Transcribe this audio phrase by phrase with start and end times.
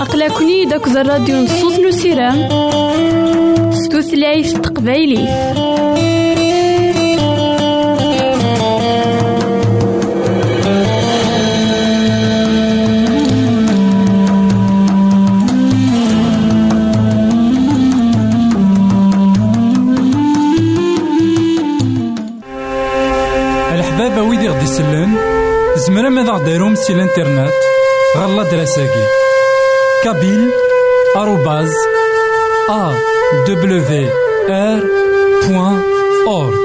[0.00, 2.48] أقلكني داك الراديو نصوص نسيرام
[3.72, 5.28] ستوثلايف تقبايلي.
[23.74, 24.22] الحبابة
[25.86, 27.52] زمرا ماذا غديرهم سي الانترنت؟
[28.16, 29.04] غالا دراساكي.
[30.04, 30.50] كابيل
[31.16, 31.70] آروباز
[32.70, 32.92] أ
[33.48, 34.08] دبليو
[34.50, 34.82] آر
[35.48, 35.82] بوان
[36.26, 36.64] أورك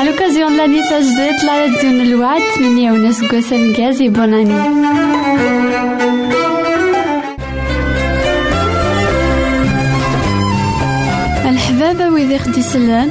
[0.00, 4.54] À l'occasion de l'année تجديد la radio الوعد 8 سكواسا مكازي بوناني
[11.48, 13.10] الحبابة ويدي خدي سلان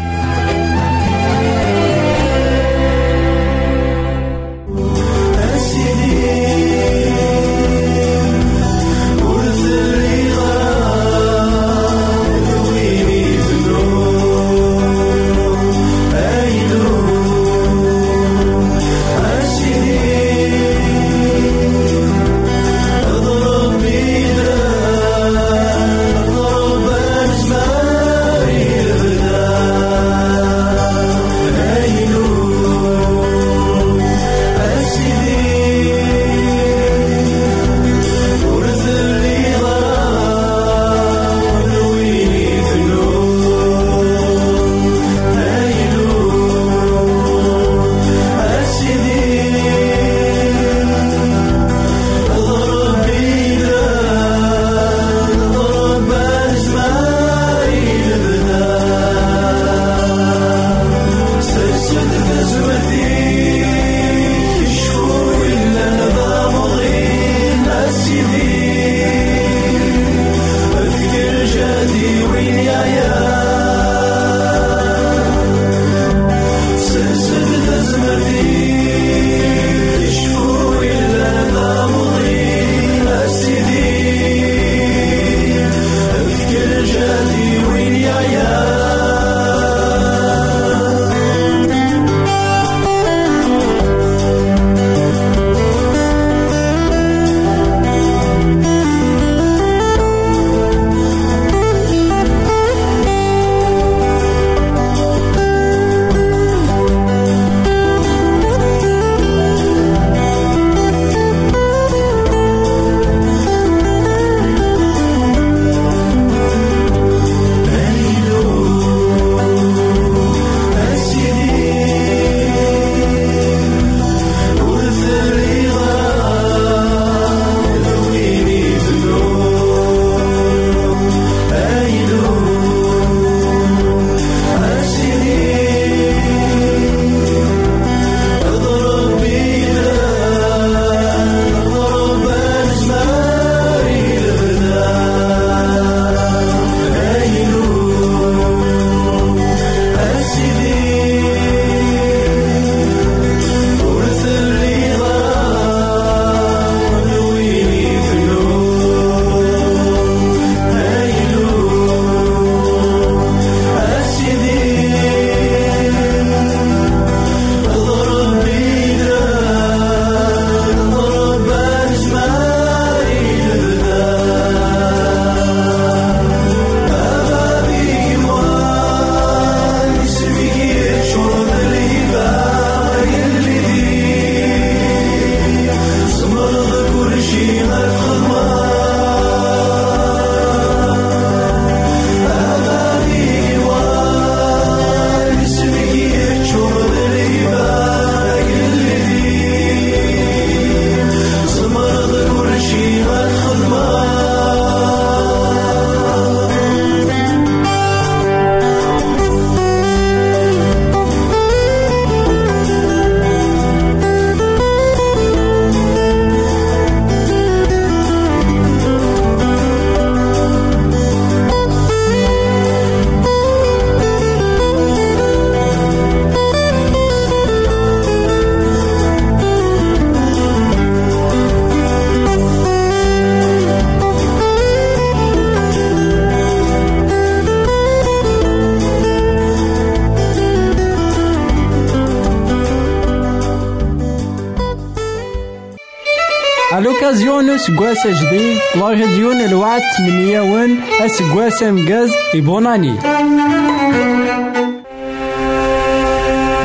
[247.67, 252.95] سقواس جديد لاغديون الوعد من يوان أسقواس أمقاز إبوناني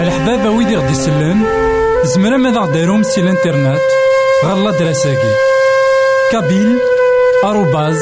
[0.00, 1.44] الحبابة ويدي غدي يسلن
[2.04, 3.80] زمرا ماذا غديرهم سي الإنترنت؟
[4.44, 5.34] غالا دراساكي.
[6.32, 6.78] كابيل
[7.44, 8.00] آروباز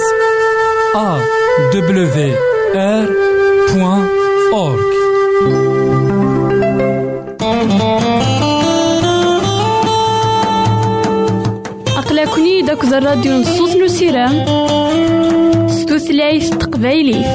[12.44, 14.34] أقلكني داك الراديو نصوص نسيرام
[15.68, 17.26] ستوثلايف تقبايليف.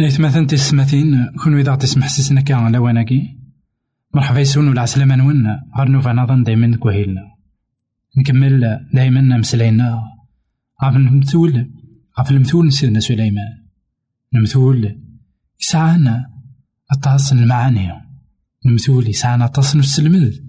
[0.00, 3.36] إثماثن تسمثين كون إذا تسمح سيسنا كان لواناكي
[4.14, 5.46] مرحبا يسون ولا عسلامة نون
[5.78, 7.35] غير نوفا نظن دايما كوهيلنا.
[8.16, 10.02] نكمل دايما مسلاينا
[10.84, 11.70] غاف المثول
[12.18, 13.66] غاف المثول سيدنا سليمان
[14.34, 15.02] المثول
[15.60, 16.26] يسعانا
[16.90, 17.92] أطاس المعاني.
[18.66, 20.44] المثول يسعانا أطاس نسلمل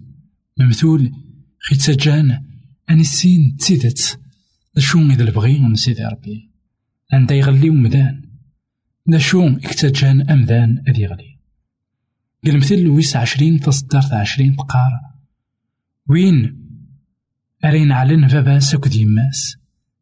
[0.59, 1.11] المثول
[1.59, 2.43] خي تسجان
[2.89, 4.19] أني السين تسيدت.
[4.77, 6.51] شو إذا البغي من سيدي ربي.
[7.13, 8.21] عندها يغلي ومدان
[9.05, 11.39] دا شو إكتجان أمذان أذي غلي.
[12.45, 14.91] قلمثل لويس عشرين تصدرت عشرين تقار
[16.09, 16.66] وين
[17.65, 19.57] أرين علن فابا سكد يماس.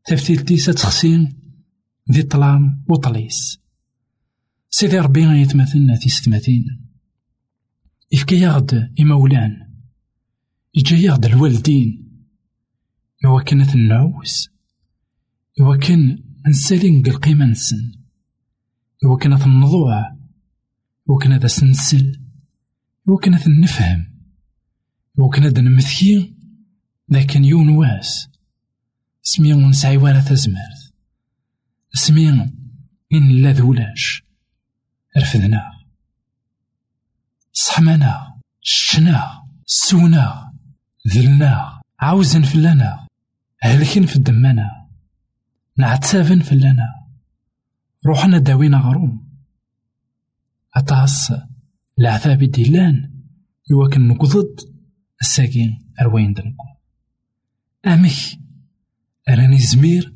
[0.07, 1.41] تفتيلتي تخسين
[2.11, 3.59] ذي طلام وطليس.
[4.69, 5.45] سيدي ربي
[5.95, 6.65] في ستماتين
[8.13, 9.51] إفكي يغد إمولان.
[10.77, 12.11] إجا يغد الوالدين
[13.25, 14.49] إوا كانت النعوس
[15.61, 17.91] إوا كان نسالين القيمة نسن.
[19.05, 20.17] إوا كانت النضوع
[21.09, 22.21] إوا كان هذا سنسل.
[23.09, 24.15] إوا كانت نفهم
[25.19, 26.34] إوا كان هذا نمثي
[27.09, 28.27] لكن يون واس
[29.21, 30.93] سمي ونسعي ولا تزمرت.
[31.93, 32.29] سمي
[33.13, 34.23] إن لا ذولاش
[35.17, 35.71] رفدنا.
[37.53, 38.35] صحمنا.
[38.61, 40.53] شنا سونا.
[41.15, 41.81] ذلنا.
[41.99, 43.07] عاوزن فلانا.
[43.61, 44.19] هلكن في
[45.77, 47.07] نعتسافن فلانا.
[48.05, 49.29] روحنا داوينا غروم.
[50.75, 51.33] أطاس.
[51.99, 53.23] العذاب ديلان.
[53.71, 54.55] يوكن نقضد.
[55.21, 56.74] الساقين أروين دنكو
[57.87, 58.39] أمك
[59.29, 60.13] أراني زمير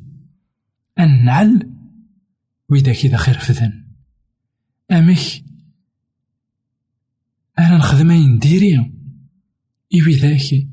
[1.00, 1.74] أن نعل
[2.69, 3.86] وإذا كذا خير فذن
[4.92, 5.44] أمك
[7.60, 8.77] أنا نخدمين ديري
[9.94, 10.68] إوي ذاك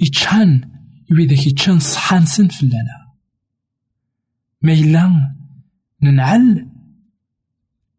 [0.00, 0.70] يتشان
[1.12, 3.12] إوي ذاك يتشان صحان سن فلانا
[4.62, 5.34] ما إلا
[6.02, 6.70] ننعل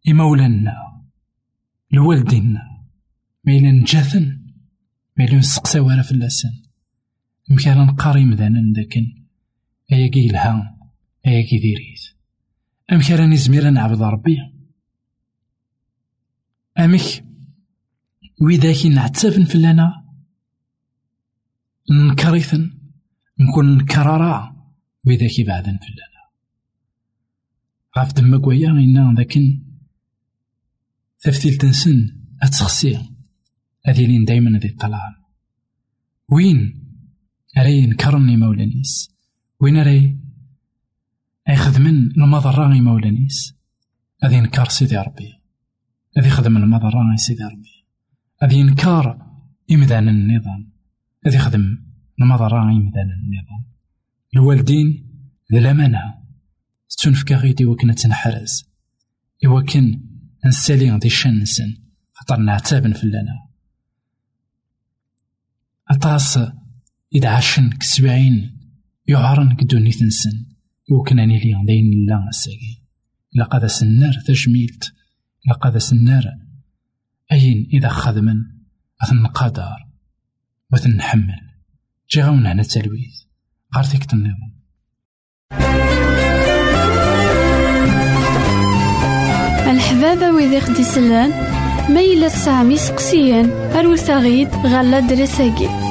[0.07, 0.75] إمولانا
[1.92, 2.62] لوالدينا.
[3.44, 4.40] ما إلا نجاثن
[5.18, 6.69] ما إلا ورا فلاسن
[7.50, 9.25] مكان نقاري مذانا لكن
[9.92, 10.78] أياكي يلها
[11.28, 12.01] أياكي ديريت
[12.92, 14.38] أمك راني زمير نعبد ربي.
[16.80, 17.26] أمك
[18.42, 20.06] وإذا نعتسفن فلانا
[21.92, 22.71] نكريثن
[23.40, 24.56] نكون نكرارا
[25.06, 26.30] وإذا كي بعدن فلانا.
[27.97, 29.64] غاف دمك ويا إنا لكن
[31.19, 33.00] تفتيل تنسن أتخسي
[33.85, 35.16] هذي لين دايما ذي الطلال
[36.30, 36.89] وين؟
[37.57, 39.11] أري نكرني مولانيس
[39.59, 40.19] وين أري؟
[41.49, 43.56] أي خدمن المضرة مولانيس
[44.23, 45.33] هذي نكار سيدي ربي.
[46.18, 47.85] هذي خدم المضرة سيدي ربي.
[48.41, 49.31] هذي ينكار
[49.71, 50.71] إمدان النظام.
[51.25, 51.77] هذي خدم
[52.21, 53.65] المضرة إمدان النظام.
[54.35, 54.87] الوالدين
[55.51, 56.15] ذي الأمانة
[57.03, 58.69] تنفكا غيدي وكنا تنحرز.
[59.45, 60.03] إوا كان
[60.45, 61.77] نسالي غدي الشان نسن
[62.13, 63.49] خاطر نعتابن فلانا.
[65.87, 66.39] أطاس
[67.25, 68.59] عاشن كسبعين
[69.07, 70.45] يعرن كدوني تنسن
[70.92, 72.80] يوكن أني لي داين لا الساقي
[73.35, 74.94] إلا قاد سنار تجميلت
[75.45, 76.23] إلا قاد سنار
[77.31, 78.35] أين إذا خدمن؟
[79.01, 79.87] أثن قدر
[80.73, 81.42] وتنحمل
[82.11, 83.16] جي غاون هنا تلويث
[83.75, 84.59] غارتيك النظام
[89.71, 90.83] الحبابة ويدي خدي
[91.94, 95.89] ميلا سامي سقسيان أروت غيد غالا دريساكي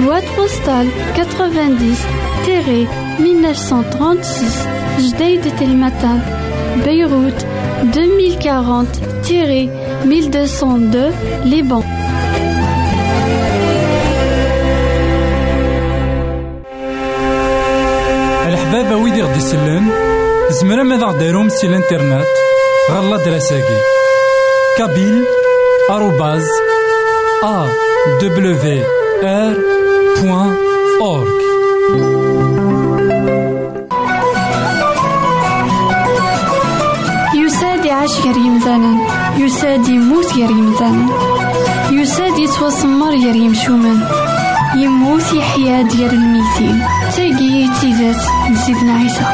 [0.00, 1.96] بواد بوستال 90
[2.44, 2.88] تيري
[3.18, 6.20] 1936 جديد تلمتان
[6.84, 7.46] بيروت
[7.82, 8.88] 2040
[9.24, 9.70] تيري
[10.04, 11.12] 1202
[11.44, 11.82] ليبان
[18.48, 19.88] الحبابة ويدي غدي يسلن
[20.50, 22.26] زمرا ماذا غديرهم سي الإنترنت؟
[22.90, 23.78] غالا دراساكي
[24.78, 25.24] كابيل
[25.90, 26.46] آروباز
[27.44, 27.66] أ
[28.22, 28.56] دبليو
[29.22, 29.79] آر
[30.20, 31.40] أورك
[37.34, 38.98] يساد يعيش غير يمثالا
[39.38, 41.06] يساد يموت غير يمثالا
[41.90, 44.00] يساد يتوسمر غير يمشومان
[44.76, 46.82] يموت يحيا ديال الميتين.
[47.16, 49.24] تيجي تيزات نسيتنا عيسى.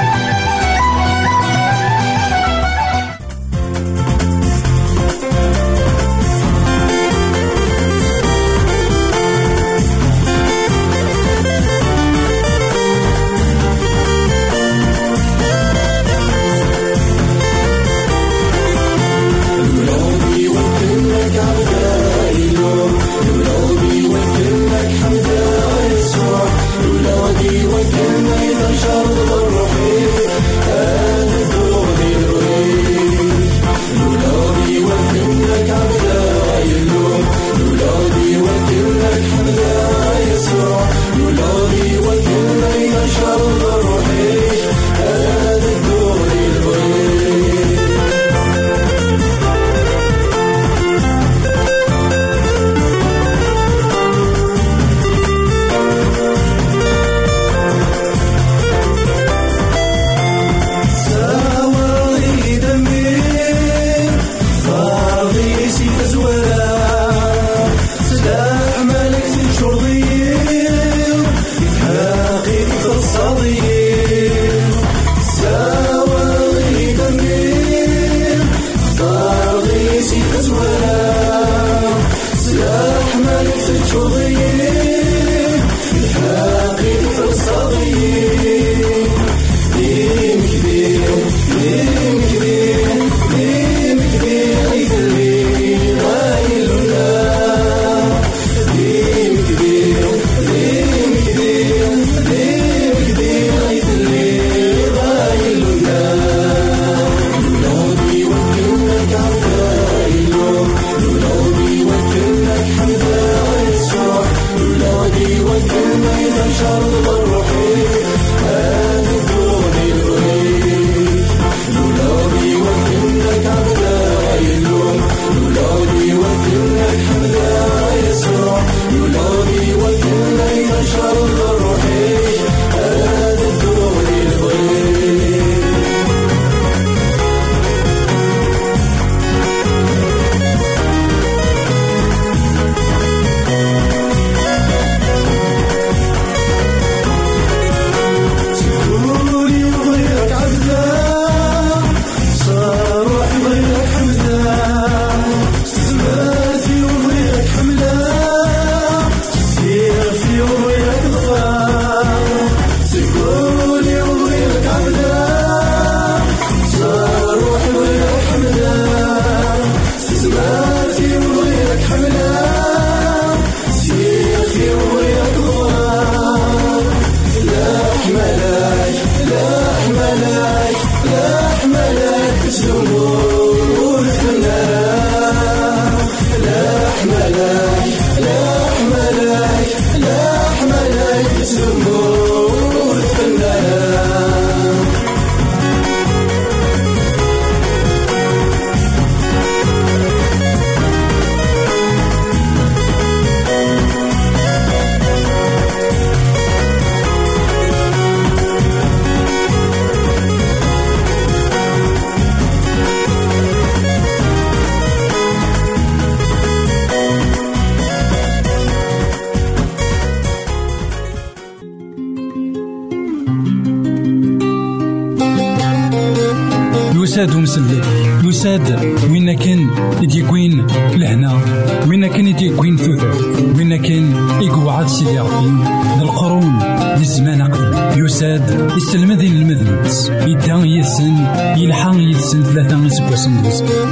[227.27, 227.81] يساد ومسلي
[228.25, 228.79] يساد
[229.11, 229.71] وين كان
[230.03, 230.67] يديكوين
[230.97, 231.41] لهنا؟
[231.89, 233.15] وين كان يديكوين ثوثر
[233.57, 236.59] وين كان يقعد سيدي ربي القرون
[236.99, 241.17] للزمان أقدم يساد يسلم ذي المذنبس يدا يسن
[241.57, 243.35] يلحق يسن ثلاثة سبوسن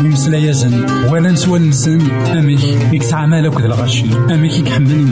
[0.04, 2.00] يمسلا يزن ولا نسوى نسن.
[2.10, 4.04] أميك يكسع مالك ذا الغشي.
[4.30, 5.08] أميك يكحمل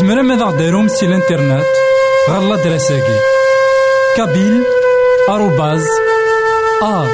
[0.00, 1.64] زمرا ماذا غديرهم سي الانترنت
[2.30, 3.18] غالا دراساكي
[4.16, 4.64] كابيل
[5.28, 5.84] آروباز
[6.82, 7.06] أ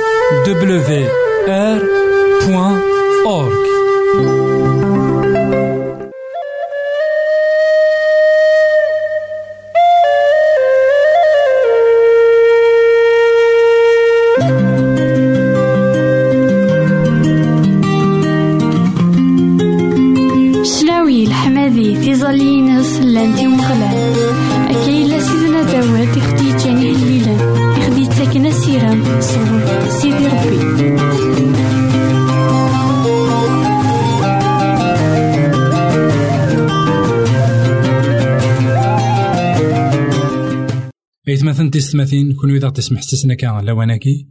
[41.49, 44.29] إيثماثن تيستماثين كون إذا تسمح سسنا كان لواناكي.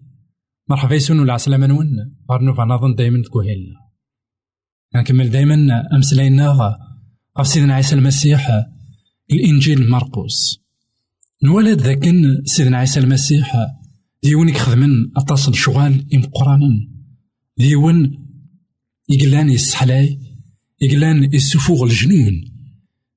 [0.70, 1.88] مرحبا يسون عسلامة نون.
[2.32, 3.76] غار نوفا نظن دايما تكوهيلنا
[4.96, 6.78] نكمل دايما أمسلاينا
[7.40, 8.50] غف سيدنا عيسى المسيح
[9.32, 10.60] الإنجيل مرقوس.
[11.44, 12.06] نولد ذاك
[12.46, 13.58] سيدنا عيسى المسيح.
[14.24, 16.62] ديون يخدمن أتصل شغال إم قران
[17.58, 18.12] ديون
[19.10, 20.20] يقلان يسحلاي.
[20.82, 22.34] يقلان يسفوغ الجنون.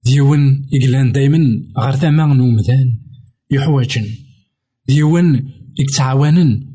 [0.05, 1.38] ديون يقلان دايما
[1.79, 3.06] غير ثمان نومذان
[3.50, 4.07] يحوجن
[4.88, 6.67] ديون يتعاونن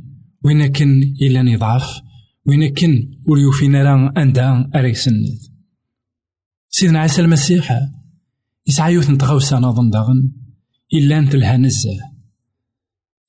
[0.43, 2.01] وين كن إلا نضعف
[2.45, 5.13] وين كن وليوفينا راه أندا أريسن.
[6.69, 7.79] سيدنا عيسى المسيح
[8.67, 10.31] يسعى يوث نتغوسا نظن داغن
[10.93, 11.99] إلا انت لها نزه.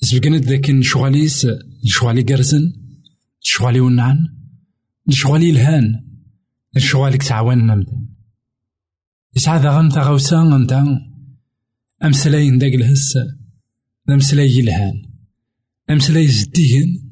[0.00, 1.46] سبقنت ذاك شغاليس
[1.84, 2.72] شغالي قرزن
[3.40, 4.18] شغالي ونعن
[5.10, 6.04] شغالي الهان
[6.76, 8.06] شغالك تعاون نمدن.
[9.36, 11.11] يسعى ذاغن تغوسا نتا
[12.04, 13.18] أمسلاين داك الهس
[14.10, 15.02] أمسلاي يلهان
[15.90, 17.10] أمسلاي زديهن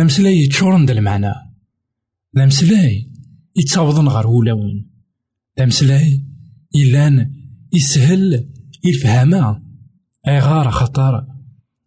[0.00, 1.32] أمسلاي يتشورن المعنى
[2.36, 3.10] أمسلاي
[3.56, 4.90] يتصاوضن غير ولاون
[5.60, 6.24] أمسلاي
[6.76, 7.32] إلان
[7.72, 8.48] يسهل
[8.86, 9.62] الفهامة
[10.28, 11.26] أي غار خطر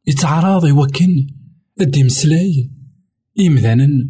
[0.08, 1.28] يتعرض يوكن
[1.82, 2.72] أدي مسلاي
[3.40, 4.10] إمذانا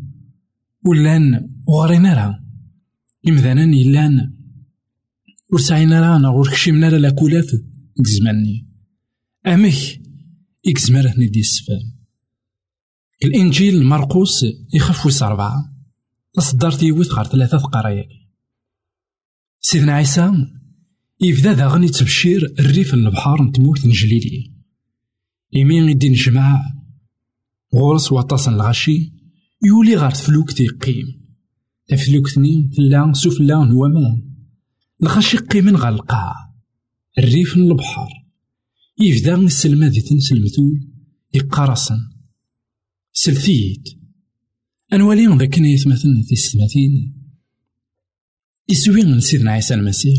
[0.86, 2.40] ولان وغرينا راه
[3.74, 4.34] إلان
[5.52, 7.56] ورسعينا رانا وركشمنا لا كولاف
[8.00, 8.68] زماني
[9.48, 10.02] أمك
[10.68, 11.96] إكزمر هني دي السفام
[13.24, 15.76] الإنجيل مرقوس يخف ويس أربعة.
[16.34, 18.08] تصدرت يوث غير ثلاثة قرايا
[19.60, 20.32] سيدنا عيسى
[21.22, 24.52] يبدا داغن يتبشير الريف البحار نتمورت نجليلي
[25.54, 26.64] يمين يدي نجمع
[27.76, 29.14] غورس وطاس الغاشي
[29.64, 31.06] يولي غار تفلوك تيقيم
[31.88, 34.36] تفلوك ثنين تلا سفلا نوامان
[35.04, 36.45] الغاشي قيمن غا القاع
[37.18, 38.10] الريف البحر.
[39.00, 40.88] يبدا السلمة ذي تنس المثول
[41.34, 42.00] يقارصن
[43.14, 43.90] سلثيت
[44.94, 47.14] أنوالي ذاك يتمثلن في السماتين
[48.70, 50.18] يسوي سيدنا عيسى المسيح.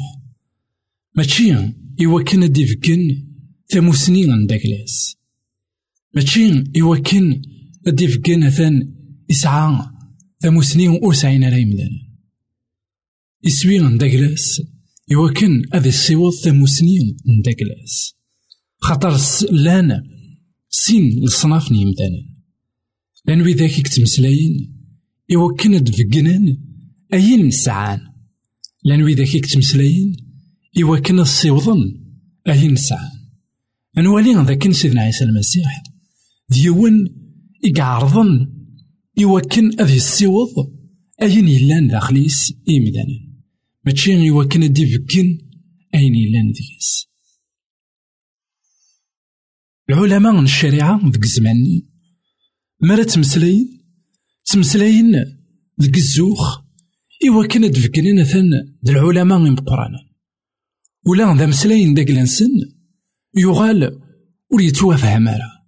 [1.14, 1.54] ماشي
[1.98, 3.26] يوكن ديفكن
[3.68, 5.16] ثموسنين داكلاس
[6.14, 7.42] ماشي يوكن
[7.86, 8.94] ديفكن ثان
[9.30, 9.90] إسعى
[10.40, 11.90] ثموسنين وأرسعين على يمدان
[13.44, 14.62] يسوي عند داكلاس
[15.08, 18.14] يوكن هذا السيوط ثموسنين عند داكلاس
[18.78, 19.16] خاطر
[19.50, 20.02] لأن
[20.70, 22.26] سين الصناف نيمدانا
[23.26, 24.76] لأن وذاك يكتمسلاين
[25.28, 26.56] يوكن دفقنان
[27.14, 28.00] أين نسعان
[28.84, 30.16] لأن وذاك يكتمسلاين
[30.76, 32.02] يوكن الصيوضن
[32.48, 33.10] أين نسعان
[33.98, 35.82] أنوالي ذاك سيدنا عيسى المسيح
[36.50, 37.08] ديون
[37.64, 38.52] يقعرضن
[39.18, 40.72] يوكن أذي السيوض
[41.22, 43.25] أين يلان داخليس إيمدانا
[43.86, 45.38] ماشي يوكن ديفكن
[45.94, 47.06] أين يلان ديس
[49.90, 51.88] العلماء من الشريعة ذك زماني
[52.80, 53.76] مرا تمسلاين
[54.44, 55.12] تمسلاين
[55.82, 56.58] ذك الزوخ.
[57.28, 58.50] إوا كان دفكنين ثان
[58.82, 59.92] د العلماء من القرآن.
[61.06, 62.50] ولا ذا مسلاين داك لانسن
[63.36, 64.00] يغال
[64.52, 65.66] ور يتوافهم مالا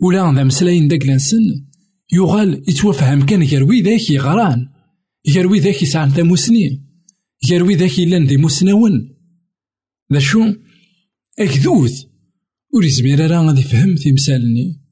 [0.00, 1.66] ولا ذا مسلاين داك لانسن
[2.12, 4.68] يغال يتوافهم كان يروي ذاك يغران.
[5.26, 6.10] يروي ذاك يسعى
[7.50, 9.16] يروي ذاك يلان ذي مسنون
[10.12, 10.54] ذا شو
[11.38, 12.04] أكذوذ
[12.74, 14.82] ور يزمير راه غادي يفهم تمثالني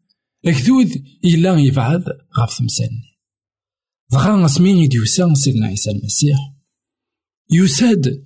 [0.45, 2.05] أكذوذ إلا يبعد
[2.39, 3.11] غاف تمثالني
[4.13, 6.39] دغا اسمين يديوسا سيدنا عيسى المسيح.
[7.53, 8.25] يساد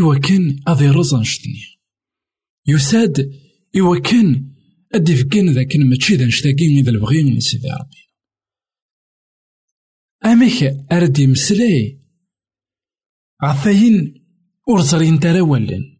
[0.00, 1.62] إوا كان أذي رزن شتني
[2.68, 3.32] يساد
[3.76, 4.54] إوا كان
[4.94, 7.96] أدي فكان ذاك ماشي ذا نشتاقين إذا البغي من سيدي ربي.
[10.24, 10.62] أميك
[13.42, 14.24] عثاين
[14.70, 15.98] أرزرين ترى ولن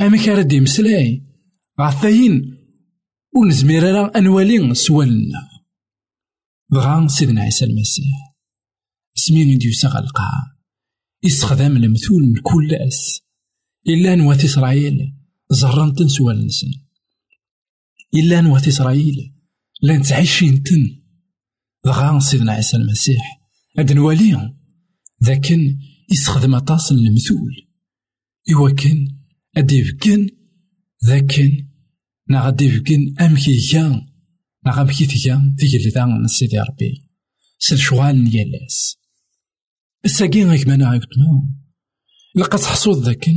[0.00, 1.26] أميك أردي مسلاي
[1.80, 2.56] غثاين
[3.36, 5.48] ونزمير راه أنوالي سوالنا.
[6.72, 8.36] بغا سيدنا عيسى المسيح.
[9.14, 10.58] سمين ديوسا القاعة
[11.22, 13.20] يستخدم المثول من كل أس.
[13.88, 15.12] إلا نوات إسرائيل
[15.50, 16.70] زرنتن سوال نسن.
[18.14, 19.34] إلا نوات إسرائيل
[19.82, 21.02] لأن تعيشين تن.
[21.84, 23.40] بغا سيدنا عيسى المسيح.
[23.78, 24.58] هاد نواليهم
[25.24, 25.78] ذاكن
[26.10, 27.68] يستخدم أطاس المثول
[28.54, 29.18] إوا كان
[29.56, 30.28] أدي بكن
[31.04, 31.66] ذاكن
[32.28, 34.06] نا غادي فكن أمكي كان
[34.66, 37.10] نا غامكي تيا تيجلدا من سيدي ربي.
[37.58, 38.96] سل شغال نيالاس
[40.04, 41.56] الساقين غيك مانا عيطنا
[42.34, 43.28] لقى تحصود ذاك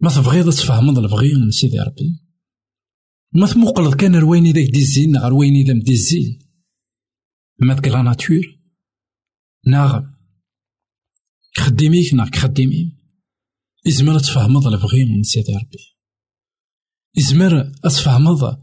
[0.00, 2.24] ما تبغيض تفهمض البغي من سيدي ربي.
[3.32, 6.38] ما تمقلض كان رويني ذاك دي الزين غير ويني ذا مدي الزين
[7.58, 8.58] ما ذاك لا ناتور
[9.66, 10.13] ناغ
[11.56, 12.96] خديميك ناغ خديمي
[13.88, 15.96] إزمر تفهمض البغي من سيدي ربي.
[17.18, 18.58] إزمر تفهمض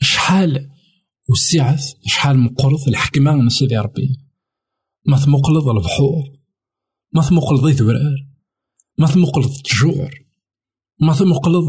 [0.00, 0.70] شحال
[1.28, 4.24] والسعة شحال مقرض الحكمة من سيدي ربي.
[5.06, 6.34] ما تمقلض البحور
[7.14, 8.26] ما تمقلض ذورار
[8.98, 10.10] ما تمقلض التجوع
[11.00, 11.66] ما تمقلض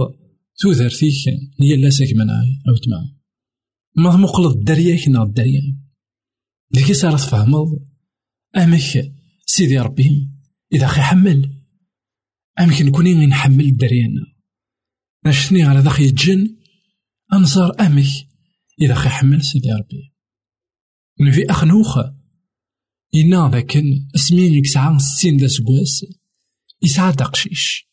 [0.59, 1.27] تودرتيك
[1.61, 3.15] هي لا ساكمناي أو تما
[3.95, 5.79] ما تمقلض الدريا كنا الدريا
[6.71, 7.67] ديكي صارت تفهمض
[8.57, 9.13] أمك
[9.45, 10.34] سيدي ربي
[10.75, 11.61] إذا خي حمل.
[12.59, 14.25] أمك نكوني نحمل الدريانا
[15.25, 16.57] نشتني على ذاك الجن
[17.33, 18.27] أنصار أمك.
[18.81, 20.13] إذا خي حمل سيدي ربي.
[21.21, 22.15] نفي أخنوخة
[23.15, 23.77] إنا ذاك
[24.15, 26.05] اسمين يسعى ستين دا سكواس
[26.81, 27.87] يسعى دقشيش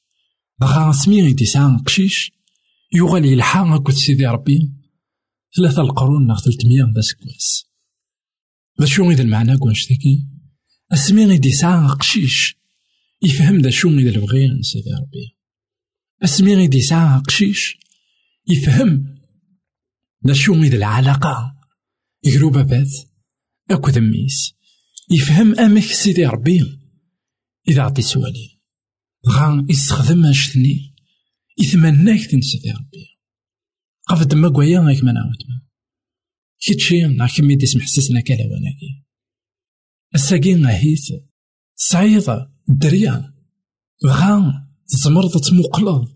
[0.61, 2.33] دغا سمين يسعى قشيش
[2.95, 4.73] يغال يلحى أكد سيدي ربي.
[5.57, 7.66] ثلاثة القرون ناغ تلتمية دا سكواس
[8.81, 10.27] ذا شو إذا المعنى كونش ذاكي؟
[10.92, 12.57] اسمين يسعى قشيش
[13.24, 15.37] يفهم ذا شو إذا البغي سيدي ربي.
[16.24, 17.76] اسمين يسعى قشيش
[18.48, 19.18] يفهم
[20.26, 21.56] ذا شو إذا العلاقة.
[22.24, 22.90] يقرو بابات
[23.70, 24.54] أكد ميس.
[25.11, 26.78] يفهم أمك سيدي ربي.
[27.68, 28.61] إذا عطي سوالي
[29.28, 30.94] غا يستخدم أشتني.
[31.58, 33.18] يتمناك تن سيدي ربي.
[34.08, 35.62] قف دما كوايا غاك ما نعاود
[36.61, 39.04] كيتشي نا كمي ديس محسسنا كلا وناكي.
[40.14, 41.00] الساقي غاهيت
[41.76, 43.35] صعيدة الدريا
[44.06, 46.08] غا تزمرض تموقلض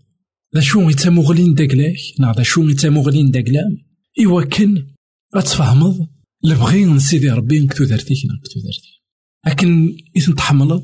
[0.55, 3.77] ذا شو يتموغلين داكلاك؟ نا ذا شو يتموغلين داكلام.
[4.25, 4.87] إوا كان
[5.33, 6.07] أتفهمض؟
[6.45, 9.03] البغي من سيدي ربي نكتو دارتيك نكتو دارتي
[9.47, 10.83] لكن إذا تحملض؟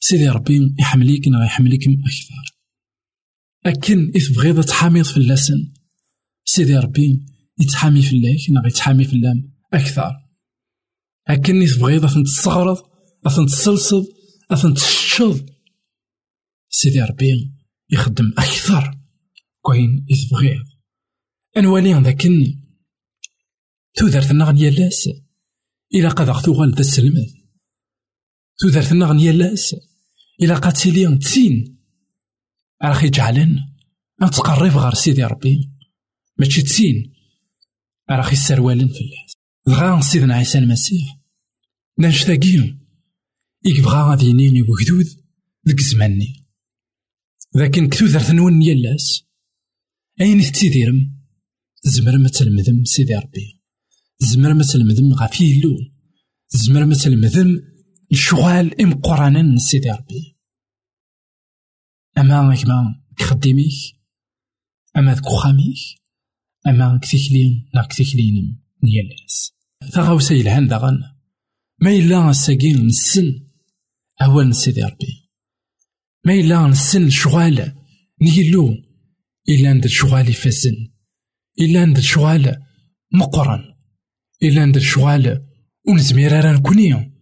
[0.00, 2.56] سيدي ربي يحمليك نا يحمليك أكثر.
[3.66, 5.72] أكن إذ بغيض تحاميض في اللسن
[6.44, 7.26] سيدي ربي
[7.60, 10.12] يتحامي في الليك نا يتحامي في اللام أكثر.
[11.28, 12.78] أكن إذ بغيض أثن تستغرض
[13.26, 14.06] أثن تسلسل
[14.50, 15.50] أثن تششض
[16.68, 17.52] سيدي ربي
[17.90, 19.00] يخدم أكثر.
[19.60, 20.66] كوين إذ بغيض
[21.56, 22.60] أنوالي ذاكن
[23.94, 25.08] تودرت النغن يالاس
[25.94, 27.30] إلا قد أغتوغال ذا السلمات
[28.58, 29.76] تودرت النغن يالاس
[30.42, 31.78] إلا قد تيلي تسين
[32.82, 33.58] راخي جعلن
[34.22, 35.70] نتقرب غير سيدي ربي.
[36.38, 37.12] ماشي تسين
[38.10, 39.32] راخي السروالن في اللاس.
[39.66, 41.16] بغا سيدنا عيسى المسيح.
[42.00, 42.79] ثاقي
[43.66, 45.06] إيك بغا غادي ينيني وكدود
[45.68, 46.46] ذك زماني.
[47.54, 49.24] لكن كتودرت نون يالاس
[50.20, 51.20] أين تيديرم
[51.82, 53.60] زمر ما تلمذم سيدي ربي.
[54.18, 55.76] زمر ما تلمذم يلو.
[56.48, 57.62] زمر ما تلمذم
[58.12, 60.36] الشغال إم قرانا سيدي ربي.
[62.18, 63.72] أما كما كخدميك
[64.96, 65.78] أما ذك خاميك
[66.66, 69.52] أما كتيكلين لا كتيكلين نيالاس
[69.90, 71.00] ثغاوسا يلهان داغن
[71.82, 73.49] ما إلا الساقين نسن.
[74.22, 75.30] أول سيدي ربي.
[76.24, 77.74] ما إلا نسن شغال
[78.22, 78.74] نيلو.
[79.48, 80.88] إلا عند الشغال يفزن.
[81.60, 82.62] إلا عند الشغال
[83.12, 83.60] مقرن.
[84.42, 85.46] إلا ندير شغال
[85.88, 87.12] ونزمير راه نكوني.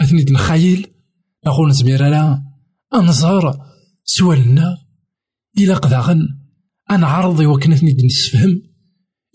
[0.00, 0.86] أثني نخايل
[1.46, 2.44] أخو نزمير راه
[2.94, 3.58] أنظر
[4.04, 4.78] سوالنا
[5.58, 6.28] إلا قداغن
[6.90, 8.62] أنا عرضي وكنتني نسفهم.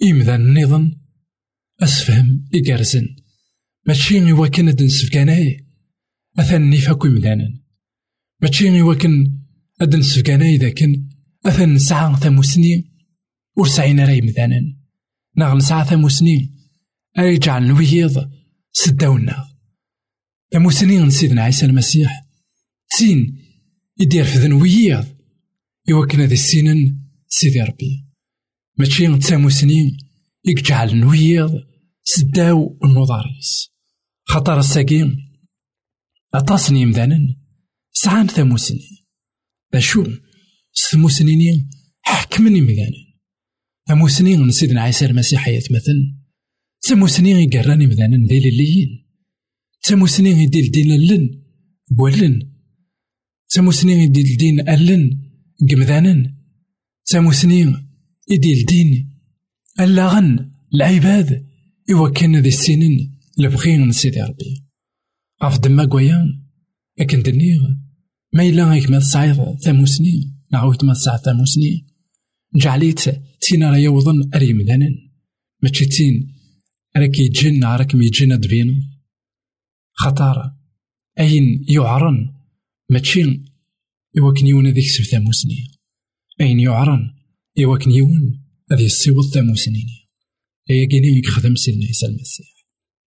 [0.03, 1.01] إمذا النظام
[1.83, 3.15] أسفهم إقارزن
[3.87, 5.68] ماشي كان د نسفكاناي
[6.39, 7.59] أثن نفاكو مدانا
[8.41, 9.39] ماشي إوا كان
[9.81, 11.09] أد نسفكاناي ذاكن
[11.45, 12.91] أثن نسعى ثموسني
[13.57, 14.61] ورسعينا رأي مدانا
[15.37, 16.53] ناغ نسعى ثموسني
[17.19, 18.31] أي جعل نويض
[18.71, 19.49] سداونا
[20.51, 22.25] تموسنين سيدنا عيسى المسيح.
[22.89, 23.37] سين
[23.99, 25.05] يدير في ذنويض
[25.87, 28.05] يوكنا ذي السنن سيدي ربي
[28.77, 29.97] ماشي تاموسنين
[30.45, 31.51] يجعل نويض
[32.03, 33.69] سداو النضاريس
[34.23, 35.28] خطر الساقين
[36.33, 37.35] أطاسني مذانا
[37.91, 38.97] سعان ثموسنين
[39.73, 40.05] باشو
[40.91, 41.69] ثموسنين
[42.01, 43.09] حكمني مذانا
[43.87, 46.15] ثموسنين سيدنا عيسى المسيح يتمثل
[46.81, 49.09] تموسني يقراني مذانا ذي لليين
[49.83, 51.41] تموسني يديل دين اللن
[51.91, 52.51] بولن.
[53.49, 55.19] تموسني يديل دين ألن
[55.69, 56.35] قمذانا
[57.05, 57.73] تموسني
[58.29, 59.19] يديل دين
[59.79, 61.45] اللاغن العباد
[61.91, 64.68] إوا كان ذي السنين لبغين سيدي ربي.
[65.43, 66.43] غاف دما قويان
[66.99, 67.61] لكن دنيغ
[68.33, 71.87] ما إلا غيك ما تصعيد ثموسني نعاود ما تصعيد ثموسني
[72.55, 72.99] جعليت
[73.41, 74.95] تينا راه يوضن أريم ذانن
[75.63, 76.35] ماشي تين
[76.97, 78.73] راك يجن راكم يجن دبينو
[79.93, 80.51] خطر
[81.19, 82.33] أين يعرن
[82.89, 83.23] ماشي
[84.17, 85.71] إوا يون هذيك سر ثاموسني
[86.41, 87.13] أين يعرن
[87.59, 89.85] إوا يون هذه الصيوط ثاموسني
[90.69, 92.47] هي كيني يخدم سيدنا عيسى المسيح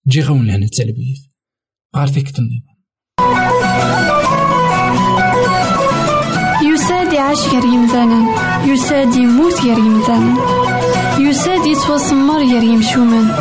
[0.07, 1.30] جي غون لهنا التلبيث
[1.95, 2.51] النظام
[6.73, 8.25] يساد يعيش غير يمثالا
[8.65, 10.33] يساد يموت غير يمثالا
[11.19, 13.35] يساد يتوسمر غير يمشومان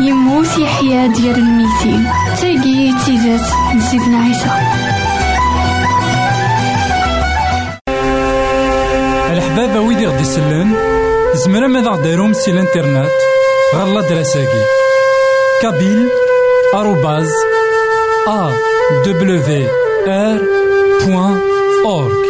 [0.00, 2.08] يموت يحيا ديال الميتين.
[2.40, 4.50] تاقي تيزات نسيدنا عيسى.
[9.32, 10.74] الحبابة ويدي غدي يسلن
[11.34, 13.10] زمرا ماذا غديرهم سي الانترنت
[13.74, 14.64] غالا دراساكي
[15.62, 16.08] كابيل
[16.74, 17.30] آروباز
[21.84, 22.28] أورك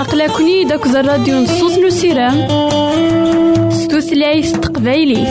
[0.00, 2.46] أقلكني داك الراديو نصوص نسيرام
[3.70, 5.26] ستوثلايف تقبايلي